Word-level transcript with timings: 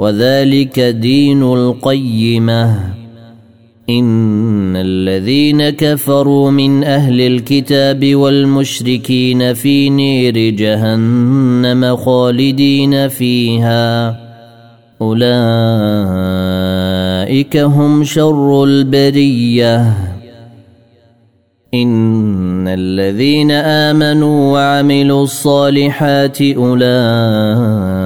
وذلك 0.00 0.80
دين 0.80 1.42
القيمة. 1.42 2.80
إن 3.90 4.76
الذين 4.76 5.70
كفروا 5.70 6.50
من 6.50 6.84
أهل 6.84 7.20
الكتاب 7.20 8.14
والمشركين 8.14 9.54
في 9.54 9.90
نير 9.90 10.38
جهنم 10.50 11.96
خالدين 11.96 13.08
فيها. 13.08 14.20
أولئك 15.02 15.36
هم 17.56 18.04
شر 18.04 18.64
البرية. 18.64 19.94
إن 21.74 22.68
الذين 22.68 23.50
آمنوا 23.50 24.52
وعملوا 24.52 25.22
الصالحات 25.22 26.42
أولئك 26.42 27.99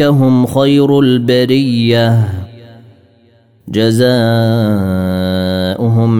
هم 0.00 0.46
خير 0.46 0.98
البريه 0.98 2.28
جزاؤهم 3.68 4.12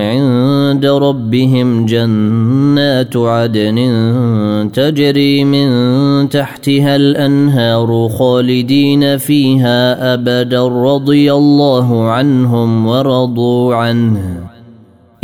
عند 0.00 0.86
ربهم 0.86 1.86
جنات 1.86 3.16
عدن 3.16 3.78
تجري 4.74 5.44
من 5.44 5.68
تحتها 6.28 6.96
الانهار 6.96 8.08
خالدين 8.08 9.16
فيها 9.18 10.14
ابدا 10.14 10.68
رضي 10.68 11.32
الله 11.32 12.10
عنهم 12.10 12.86
ورضوا 12.86 13.74
عنه 13.74 14.52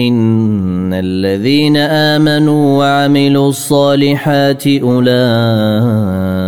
ان 0.00 0.92
الذين 0.92 1.76
امنوا 1.76 2.78
وعملوا 2.78 3.48
الصالحات 3.48 4.66
اولئك 4.66 6.47